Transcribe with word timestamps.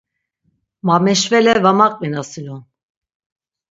Mameşvele 0.87 1.53
va 1.63 1.71
maqvinasinon. 1.79 2.61